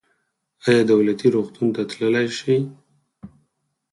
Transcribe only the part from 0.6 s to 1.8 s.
ایا دولتي روغتون